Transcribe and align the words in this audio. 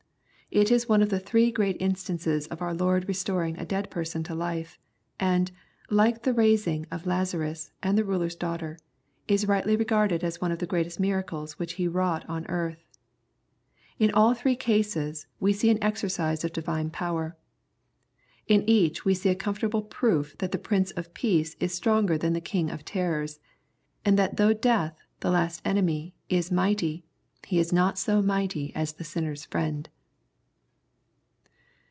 It 0.53 0.69
is 0.69 0.89
one 0.89 1.01
of 1.01 1.07
the 1.07 1.19
three 1.21 1.49
great 1.49 1.77
instances 1.79 2.45
of 2.47 2.61
our 2.61 2.73
Lord 2.73 3.07
restoring 3.07 3.57
a 3.57 3.63
dead 3.65 3.89
person 3.89 4.21
to 4.23 4.35
life, 4.35 4.77
and, 5.17 5.49
like 5.89 6.23
the 6.23 6.33
raising 6.33 6.85
of 6.91 7.05
Lazarus 7.05 7.71
and 7.81 7.97
the 7.97 8.03
ruler's 8.03 8.35
daughter, 8.35 8.77
is 9.29 9.47
rightly 9.47 9.77
regarded 9.77 10.25
as 10.25 10.41
one 10.41 10.51
of 10.51 10.59
the 10.59 10.67
greatest 10.67 10.99
miracles 10.99 11.57
which 11.57 11.75
He 11.75 11.87
wmught 11.87 12.27
on 12.29 12.45
earth. 12.47 12.83
In 13.97 14.11
all 14.11 14.33
three 14.33 14.57
cases, 14.57 15.25
we 15.39 15.53
see 15.53 15.69
an 15.69 15.81
exercise 15.81 16.43
of 16.43 16.51
divine 16.51 16.89
power. 16.89 17.37
In 18.45 18.65
each 18.69 19.05
we 19.05 19.13
see 19.13 19.29
a 19.29 19.35
comfortable 19.35 19.81
proof 19.83 20.37
that 20.39 20.51
the 20.51 20.57
Prince 20.59 20.91
of 20.97 21.13
Peace 21.13 21.55
is 21.61 21.73
stronger 21.73 22.17
than 22.17 22.33
the 22.33 22.41
king 22.41 22.69
of 22.69 22.83
tenders, 22.83 23.39
and 24.03 24.19
that 24.19 24.35
though 24.35 24.51
death, 24.51 24.97
the 25.21 25.31
last 25.31 25.61
enemy, 25.63 26.13
is 26.27 26.51
mighty, 26.51 27.05
he 27.47 27.57
is 27.57 27.71
not 27.71 27.97
so 27.97 28.21
mighty 28.21 28.75
as 28.75 28.91
the 28.91 29.05
sinner's 29.05 29.45
Friend. 29.45 29.87